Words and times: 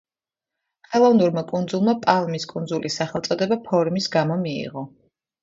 ხელოვნურმა 0.93 1.43
კუნძულმა 1.51 1.95
„პალმის 2.07 2.47
კუნძულის“ 2.55 2.99
სახელწოდება 3.03 3.61
ფორმის 3.69 4.11
გამო 4.19 4.41
მიიღო. 4.43 4.87